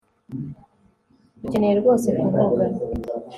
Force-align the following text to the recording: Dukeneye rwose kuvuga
Dukeneye 1.41 1.73
rwose 1.81 2.07
kuvuga 2.19 2.63